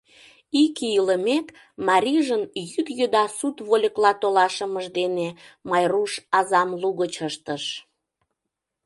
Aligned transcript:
Ик 0.63 0.75
ий 0.87 0.93
илымек, 0.99 1.47
марийжын 1.87 2.43
йӱд 2.71 2.87
еда 3.05 3.25
сут 3.37 3.57
вольыкла 3.67 4.11
толашымыж 4.21 4.85
дене 4.97 5.27
Майруш 5.69 6.11
азам 6.37 6.69
лугыч 6.81 7.15
ыштыш. 7.29 7.63